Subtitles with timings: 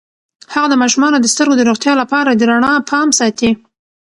[0.53, 3.51] هغه د ماشومانو د سترګو د روغتیا لپاره د رڼا پام ساتي.